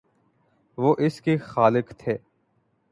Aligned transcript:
وہ 0.77 0.95
اس 0.99 1.21
کے 1.21 1.37
خالق 1.37 1.93
تھے۔ 1.97 2.17